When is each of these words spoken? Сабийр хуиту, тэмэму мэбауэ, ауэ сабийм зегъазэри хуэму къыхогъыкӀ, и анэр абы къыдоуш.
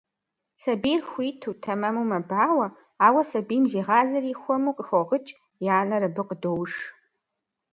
Сабийр 0.61 1.01
хуиту, 1.09 1.51
тэмэму 1.63 2.03
мэбауэ, 2.11 2.67
ауэ 3.05 3.21
сабийм 3.31 3.63
зегъазэри 3.71 4.33
хуэму 4.41 4.75
къыхогъыкӀ, 4.77 5.31
и 5.65 5.67
анэр 5.79 6.03
абы 6.07 6.23
къыдоуш. 6.27 6.73